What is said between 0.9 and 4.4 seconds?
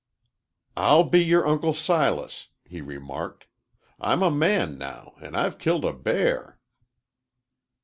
be your Uncle Silas," he remarked. "I'm a